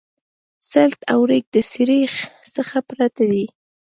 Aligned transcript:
سلټ 0.71 0.99
او 1.11 1.19
ریګ 1.29 1.45
د 1.55 1.57
سریښ 1.71 2.13
څخه 2.55 2.77
پرته 2.89 3.23
دي 3.31 3.45